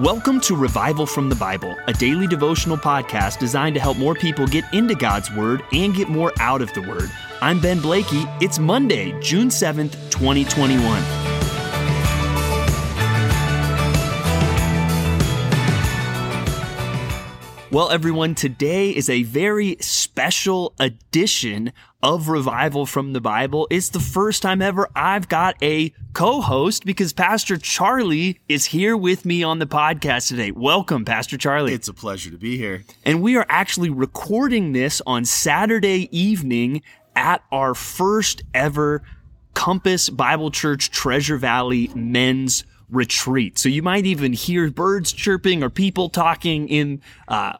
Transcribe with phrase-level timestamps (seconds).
[0.00, 4.44] Welcome to Revival from the Bible, a daily devotional podcast designed to help more people
[4.44, 7.12] get into God's Word and get more out of the Word.
[7.40, 8.24] I'm Ben Blakey.
[8.40, 11.23] It's Monday, June 7th, 2021.
[17.74, 21.72] Well, everyone, today is a very special edition
[22.04, 23.66] of Revival from the Bible.
[23.68, 29.24] It's the first time ever I've got a co-host because Pastor Charlie is here with
[29.24, 30.52] me on the podcast today.
[30.52, 31.74] Welcome, Pastor Charlie.
[31.74, 32.84] It's a pleasure to be here.
[33.04, 36.80] And we are actually recording this on Saturday evening
[37.16, 39.02] at our first ever
[39.54, 43.58] Compass Bible Church Treasure Valley men's retreat.
[43.58, 47.54] So you might even hear birds chirping or people talking in uh,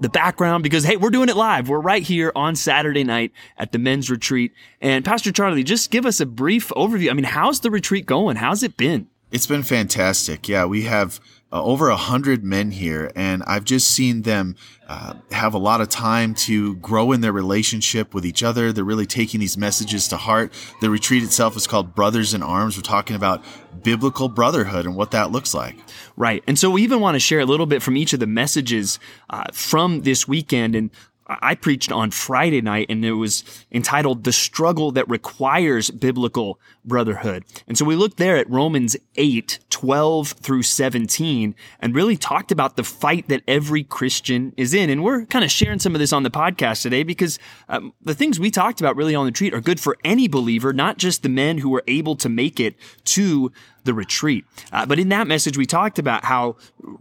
[0.00, 1.68] the background because hey, we're doing it live.
[1.68, 4.52] We're right here on Saturday night at the men's retreat.
[4.80, 7.10] And Pastor Charlie, just give us a brief overview.
[7.10, 8.36] I mean, how's the retreat going?
[8.36, 9.08] How's it been?
[9.30, 10.48] It's been fantastic.
[10.48, 11.20] Yeah, we have
[11.54, 14.56] uh, over a hundred men here, and I've just seen them
[14.88, 18.72] uh, have a lot of time to grow in their relationship with each other.
[18.72, 20.52] They're really taking these messages to heart.
[20.80, 22.76] The retreat itself is called Brothers in Arms.
[22.76, 23.44] We're talking about
[23.84, 25.76] biblical brotherhood and what that looks like.
[26.16, 26.42] Right.
[26.48, 28.98] And so we even want to share a little bit from each of the messages
[29.30, 30.74] uh, from this weekend.
[30.74, 30.90] And
[31.26, 37.44] I preached on Friday night and it was entitled The Struggle That Requires Biblical Brotherhood.
[37.66, 42.76] And so we looked there at Romans 8, 12 through 17 and really talked about
[42.76, 44.88] the fight that every Christian is in.
[44.88, 48.14] And we're kind of sharing some of this on the podcast today because um, the
[48.14, 51.24] things we talked about really on the retreat are good for any believer, not just
[51.24, 53.50] the men who were able to make it to
[53.82, 54.44] the retreat.
[54.70, 56.54] Uh, but in that message, we talked about how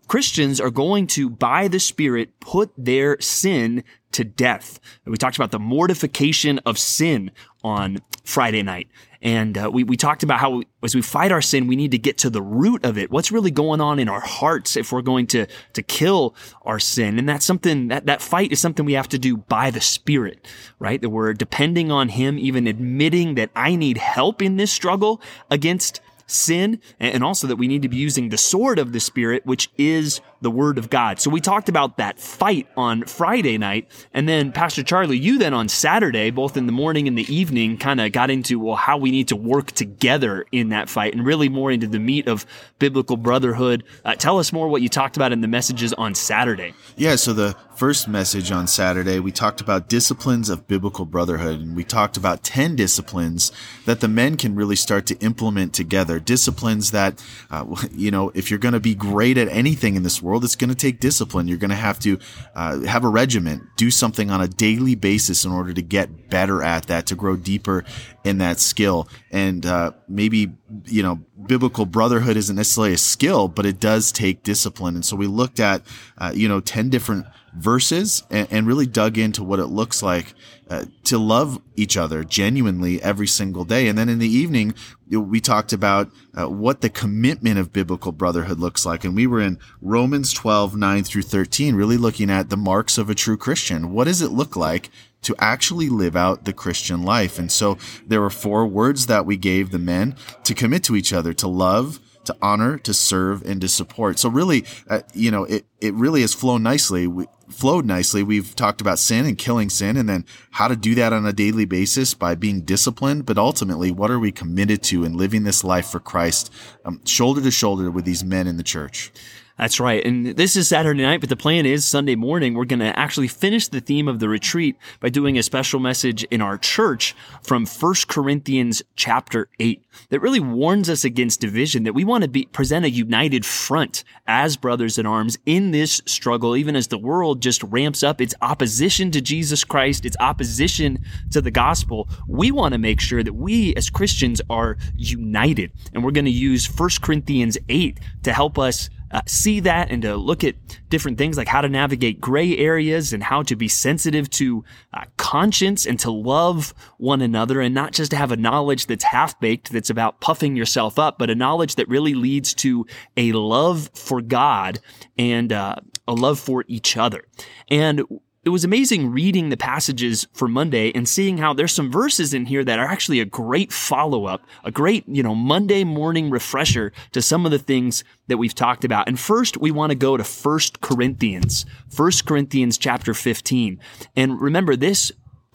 [0.07, 4.79] Christians are going to, by the Spirit, put their sin to death.
[5.05, 7.31] We talked about the mortification of sin
[7.63, 8.87] on Friday night.
[9.21, 11.91] And uh, we, we talked about how we, as we fight our sin, we need
[11.91, 13.09] to get to the root of it.
[13.09, 17.17] What's really going on in our hearts if we're going to, to kill our sin?
[17.17, 20.45] And that's something, that, that fight is something we have to do by the Spirit,
[20.77, 21.01] right?
[21.01, 26.01] That we're depending on Him, even admitting that I need help in this struggle against
[26.25, 29.69] sin, and also that we need to be using the sword of the Spirit, which
[29.77, 31.19] is the Word of God.
[31.19, 35.53] So we talked about that fight on Friday night, and then Pastor Charlie, you then
[35.53, 38.97] on Saturday, both in the morning and the evening, kind of got into well how
[38.97, 42.45] we need to work together in that fight, and really more into the meat of
[42.79, 43.83] biblical brotherhood.
[44.03, 46.73] Uh, tell us more what you talked about in the messages on Saturday.
[46.97, 51.75] Yeah, so the first message on Saturday, we talked about disciplines of biblical brotherhood, and
[51.75, 53.51] we talked about ten disciplines
[53.85, 56.19] that the men can really start to implement together.
[56.19, 60.21] Disciplines that, uh, you know, if you're going to be great at anything in this
[60.21, 61.47] world world, it's going to take discipline.
[61.47, 62.17] You're going to have to
[62.55, 66.63] uh, have a regiment, do something on a daily basis in order to get better
[66.63, 67.85] at that, to grow deeper
[68.23, 69.07] in that skill.
[69.31, 70.51] And uh, maybe,
[70.85, 74.95] you know, biblical brotherhood isn't necessarily a skill, but it does take discipline.
[74.95, 75.81] And so we looked at,
[76.17, 80.33] uh, you know, 10 different verses and, and, really dug into what it looks like
[80.69, 83.87] uh, to love each other genuinely every single day.
[83.87, 84.73] And then in the evening,
[85.09, 89.03] we talked about uh, what the commitment of biblical brotherhood looks like.
[89.03, 93.09] And we were in Romans 12, 9 through 13, really looking at the marks of
[93.09, 93.91] a true Christian.
[93.91, 94.89] What does it look like
[95.23, 97.39] to actually live out the Christian life?
[97.39, 101.11] And so there were four words that we gave the men to commit to each
[101.11, 104.19] other, to love, to honor, to serve, and to support.
[104.19, 107.07] So really, uh, you know, it, it really has flown nicely.
[107.07, 108.23] We, flowed nicely.
[108.23, 111.33] We've talked about sin and killing sin and then how to do that on a
[111.33, 113.25] daily basis by being disciplined.
[113.25, 116.51] But ultimately, what are we committed to in living this life for Christ,
[116.83, 119.11] um, shoulder to shoulder with these men in the church?
[119.57, 120.03] That's right.
[120.03, 123.27] And this is Saturday night, but the plan is Sunday morning, we're going to actually
[123.27, 127.67] finish the theme of the retreat by doing a special message in our church from
[127.67, 132.45] 1 Corinthians chapter 8 that really warns us against division, that we want to be,
[132.45, 137.39] present a united front as brothers in arms in this struggle, even as the world
[137.39, 140.97] just ramps up its opposition to Jesus Christ, its opposition
[141.29, 142.09] to the gospel.
[142.27, 145.71] We want to make sure that we as Christians are united.
[145.93, 150.01] And we're going to use 1 Corinthians 8 to help us uh, see that and
[150.01, 150.55] to look at
[150.89, 155.05] different things like how to navigate gray areas and how to be sensitive to uh,
[155.17, 159.39] conscience and to love one another and not just to have a knowledge that's half
[159.39, 163.89] baked that's about puffing yourself up, but a knowledge that really leads to a love
[163.93, 164.79] for God
[165.17, 165.75] and uh,
[166.07, 167.23] a love for each other.
[167.69, 168.03] And
[168.45, 172.45] it was amazing reading the passages for Monday and seeing how there's some verses in
[172.45, 176.91] here that are actually a great follow up, a great, you know, Monday morning refresher
[177.13, 179.07] to some of the things that we've talked about.
[179.07, 183.79] And first, we want to go to 1 Corinthians, 1 Corinthians chapter 15.
[184.17, 185.13] And remember, this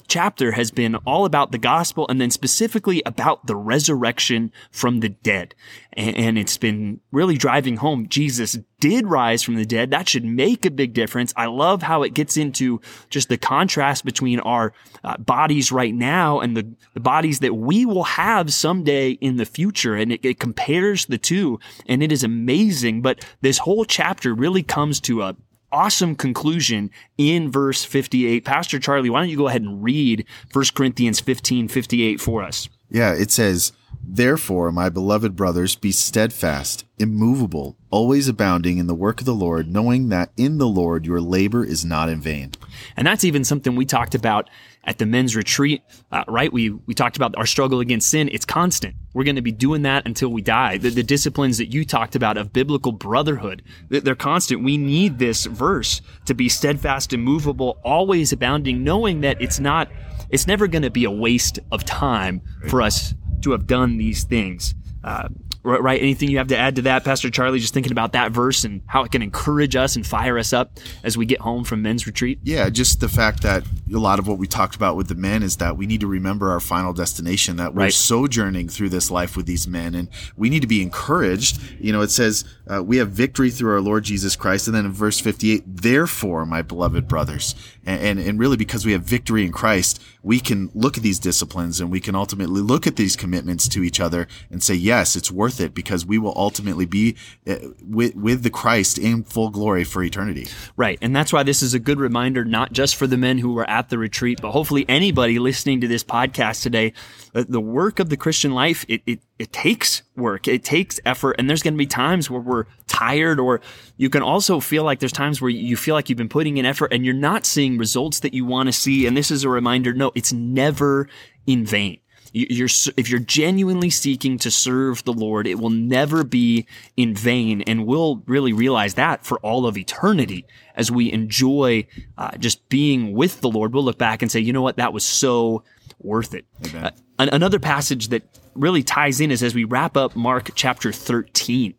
[0.08, 5.10] chapter has been all about the gospel and then specifically about the resurrection from the
[5.10, 5.54] dead.
[5.92, 8.08] And it's been really driving home.
[8.08, 9.90] Jesus did rise from the dead.
[9.90, 11.34] That should make a big difference.
[11.36, 14.72] I love how it gets into just the contrast between our
[15.02, 19.44] uh, bodies right now and the, the bodies that we will have someday in the
[19.44, 19.94] future.
[19.94, 23.02] And it, it compares the two and it is amazing.
[23.02, 25.36] But this whole chapter really comes to a
[25.72, 28.44] awesome conclusion in verse 58.
[28.44, 32.68] Pastor Charlie, why don't you go ahead and read 1 Corinthians 15, 58 for us?
[32.90, 39.20] Yeah, it says, Therefore, my beloved brothers, be steadfast, immovable, always abounding in the work
[39.20, 42.52] of the Lord, knowing that in the Lord your labor is not in vain.
[42.96, 44.48] And that's even something we talked about
[44.84, 46.50] at the men's retreat, uh, right?
[46.52, 48.30] We, we talked about our struggle against sin.
[48.32, 48.94] It's constant.
[49.12, 50.78] We're going to be doing that until we die.
[50.78, 54.64] The, the disciplines that you talked about of biblical brotherhood, they're constant.
[54.64, 59.90] We need this verse to be steadfast, immovable, always abounding, knowing that it's not,
[60.30, 64.24] it's never going to be a waste of time for us to have done these
[64.24, 64.74] things.
[65.04, 65.28] Uh,
[65.68, 66.00] right?
[66.00, 67.58] Anything you have to add to that, Pastor Charlie?
[67.58, 70.78] Just thinking about that verse and how it can encourage us and fire us up
[71.02, 72.38] as we get home from men's retreat.
[72.42, 75.42] Yeah, just the fact that a lot of what we talked about with the men
[75.42, 77.56] is that we need to remember our final destination.
[77.56, 77.92] That we're right.
[77.92, 81.60] sojourning through this life with these men, and we need to be encouraged.
[81.80, 84.86] You know, it says uh, we have victory through our Lord Jesus Christ, and then
[84.86, 87.54] in verse fifty-eight, therefore, my beloved brothers,
[87.84, 91.18] and, and and really because we have victory in Christ, we can look at these
[91.18, 95.16] disciplines and we can ultimately look at these commitments to each other and say, yes,
[95.16, 97.16] it's worth it because we will ultimately be
[97.46, 100.46] uh, with, with the Christ in full glory for eternity.
[100.76, 100.98] Right.
[101.00, 103.68] And that's why this is a good reminder, not just for the men who were
[103.68, 106.92] at the retreat, but hopefully anybody listening to this podcast today.
[107.32, 110.48] The work of the Christian life, it, it, it takes work.
[110.48, 111.36] It takes effort.
[111.38, 113.60] And there's going to be times where we're tired or
[113.96, 116.66] you can also feel like there's times where you feel like you've been putting in
[116.66, 119.06] effort and you're not seeing results that you want to see.
[119.06, 119.92] And this is a reminder.
[119.92, 121.08] No, it's never
[121.46, 121.98] in vain.
[122.32, 126.66] You're, if you're genuinely seeking to serve the Lord, it will never be
[126.96, 127.62] in vain.
[127.62, 130.44] And we'll really realize that for all of eternity
[130.74, 131.86] as we enjoy
[132.16, 133.74] uh, just being with the Lord.
[133.74, 134.76] We'll look back and say, you know what?
[134.76, 135.64] That was so
[136.00, 136.46] worth it.
[136.74, 138.22] Uh, another passage that
[138.54, 141.74] really ties in is as we wrap up Mark chapter 13.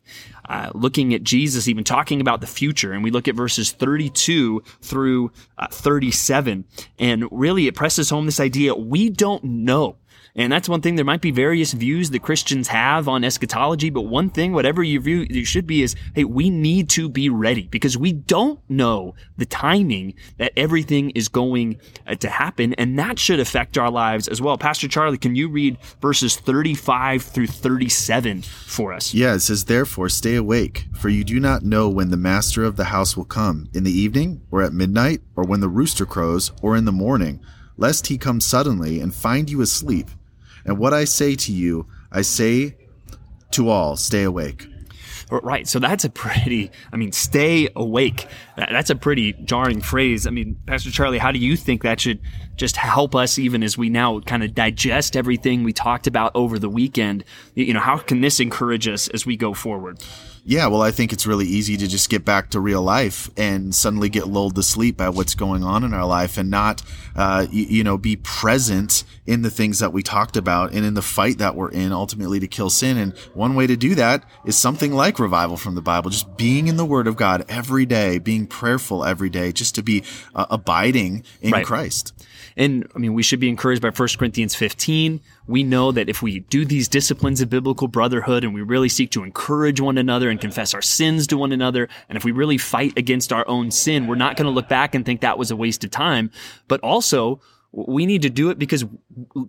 [0.50, 2.92] Uh, looking at Jesus, even talking about the future.
[2.92, 6.66] And we look at verses 32 through uh, 37.
[6.98, 9.98] And really it presses home this idea we don't know
[10.40, 10.96] and that's one thing.
[10.96, 15.02] There might be various views that Christians have on eschatology, but one thing, whatever your
[15.02, 19.16] view you should be is, hey, we need to be ready because we don't know
[19.36, 21.78] the timing that everything is going
[22.08, 22.74] uh, to happen.
[22.76, 24.58] And that should affect our lives as well.
[24.58, 29.14] Pastor Charlie, can you read verses 35 through 37 for us?
[29.14, 32.78] Yeah, it says, therefore stay awake, for you do not know when the master of
[32.78, 36.54] the house will come in the evening or at midnight or when the rooster crows
[36.62, 37.42] or in the morning,
[37.76, 40.10] lest he come suddenly and find you asleep.
[40.70, 42.76] And what I say to you, I say
[43.52, 44.68] to all, stay awake.
[45.32, 45.68] Right.
[45.68, 48.28] So that's a pretty, I mean, stay awake.
[48.56, 50.28] That's a pretty jarring phrase.
[50.28, 52.20] I mean, Pastor Charlie, how do you think that should
[52.56, 56.60] just help us even as we now kind of digest everything we talked about over
[56.60, 57.24] the weekend?
[57.56, 60.00] You know, how can this encourage us as we go forward?
[60.50, 63.76] Yeah, well, I think it's really easy to just get back to real life and
[63.76, 66.82] suddenly get lulled to sleep at what's going on in our life and not,
[67.16, 70.96] uh, you, you, know, be present in the things that we talked about and in
[70.96, 72.98] the fight that we're in ultimately to kill sin.
[72.98, 76.68] And one way to do that is something like revival from the Bible, just being
[76.68, 80.48] in the Word of God every day, being prayerful every day, just to be uh,
[80.50, 81.64] abiding in right.
[81.64, 82.12] Christ.
[82.58, 85.22] And I mean, we should be encouraged by 1 Corinthians 15.
[85.50, 89.10] We know that if we do these disciplines of biblical brotherhood and we really seek
[89.12, 92.60] to encourage one another and confess our sins to one another, and if we really
[92.60, 95.50] fight against our own sin, we're not going to look back and think that was
[95.50, 96.30] a waste of time.
[96.68, 97.42] But also,
[97.72, 98.86] we need to do it because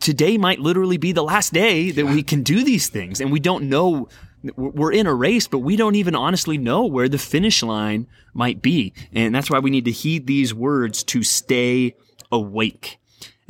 [0.01, 3.21] today might literally be the last day that we can do these things.
[3.21, 4.09] And we don't know
[4.57, 8.63] we're in a race, but we don't even honestly know where the finish line might
[8.63, 8.95] be.
[9.13, 11.95] And that's why we need to heed these words to stay
[12.33, 12.99] awake.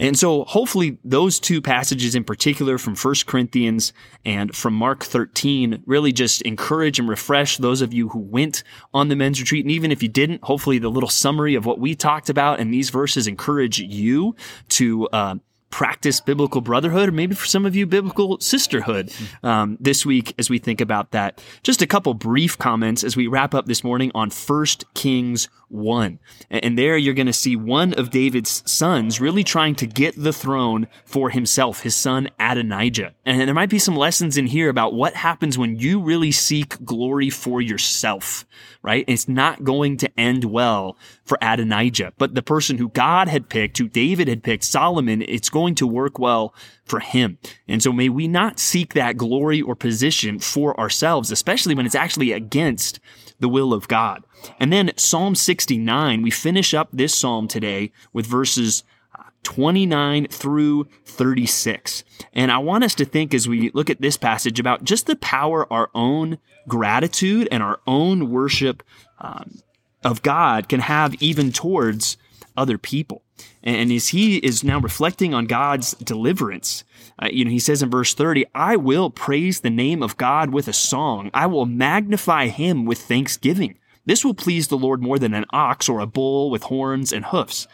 [0.01, 3.93] And so hopefully those two passages in particular from 1 Corinthians
[4.25, 8.65] and from Mark 13 really just encourage and refresh those of you who went
[8.95, 9.65] on the men's retreat.
[9.65, 12.73] And even if you didn't, hopefully the little summary of what we talked about and
[12.73, 14.35] these verses encourage you
[14.71, 15.35] to, uh,
[15.71, 20.51] practice biblical brotherhood, or maybe for some of you, biblical sisterhood um, this week as
[20.51, 21.43] we think about that.
[21.63, 26.19] Just a couple brief comments as we wrap up this morning on First Kings 1.
[26.51, 30.33] And there you're going to see one of David's sons really trying to get the
[30.33, 33.15] throne for himself, his son Adonijah.
[33.25, 36.85] And there might be some lessons in here about what happens when you really seek
[36.85, 38.45] glory for yourself,
[38.83, 39.05] right?
[39.07, 43.79] It's not going to end well for Adonijah, but the person who God had picked,
[43.79, 47.39] who David had picked, Solomon, it's going to work well for him.
[47.69, 51.95] And so may we not seek that glory or position for ourselves, especially when it's
[51.95, 52.99] actually against
[53.41, 54.25] the will of God.
[54.59, 58.85] And then Psalm 69, we finish up this psalm today with verses
[59.19, 62.05] uh, 29 through 36.
[62.33, 65.17] And I want us to think as we look at this passage about just the
[65.17, 68.83] power our own gratitude and our own worship
[69.19, 69.61] um,
[70.05, 72.17] of God can have even towards
[72.57, 73.23] other people.
[73.63, 76.85] And as he is now reflecting on God's deliverance,
[77.19, 80.51] uh, you know, he says in verse 30, I will praise the name of God
[80.51, 81.31] with a song.
[81.35, 83.79] I will magnify him with thanksgiving.
[84.07, 87.27] This will please the Lord more than an ox or a bull with horns and
[87.27, 87.69] hoofs.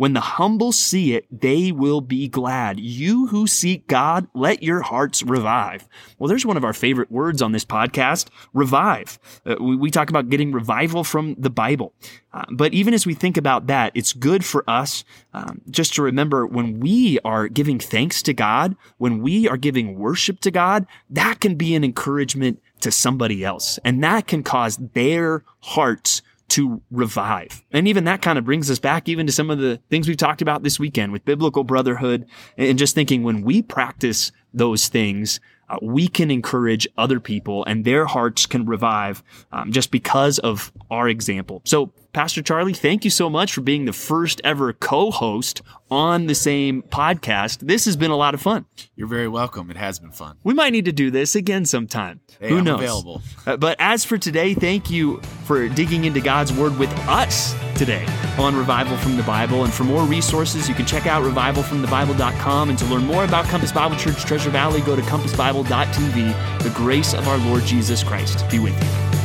[0.00, 2.80] When the humble see it, they will be glad.
[2.80, 5.86] You who seek God, let your hearts revive.
[6.18, 9.18] Well, there's one of our favorite words on this podcast, revive.
[9.44, 11.92] Uh, we, we, talk about getting revival from the Bible.
[12.32, 15.04] Uh, but even as we think about that, it's good for us
[15.34, 19.98] um, just to remember when we are giving thanks to God, when we are giving
[19.98, 23.78] worship to God, that can be an encouragement to somebody else.
[23.84, 27.62] And that can cause their hearts to revive.
[27.70, 30.16] And even that kind of brings us back even to some of the things we've
[30.16, 32.26] talked about this weekend with biblical brotherhood
[32.56, 37.84] and just thinking when we practice those things, uh, we can encourage other people and
[37.84, 41.62] their hearts can revive um, just because of our example.
[41.64, 46.26] So, Pastor Charlie, thank you so much for being the first ever co host on
[46.26, 47.60] the same podcast.
[47.60, 48.64] This has been a lot of fun.
[48.96, 49.70] You're very welcome.
[49.70, 50.36] It has been fun.
[50.42, 52.20] We might need to do this again sometime.
[52.40, 52.80] Hey, Who I'm knows?
[52.80, 53.22] available.
[53.46, 58.04] Uh, but as for today, thank you for digging into God's Word with us today
[58.38, 59.64] on Revival from the Bible.
[59.64, 62.70] And for more resources, you can check out revivalfromthebible.com.
[62.70, 66.62] And to learn more about Compass Bible Church Treasure Valley, go to compassbible.tv.
[66.62, 68.74] The grace of our Lord Jesus Christ be with
[69.14, 69.19] you.